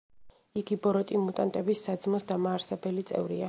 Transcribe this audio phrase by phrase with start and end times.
[0.61, 3.39] იგი ბოროტი მუტანტების საძმოს დამაარსებელი წევრია.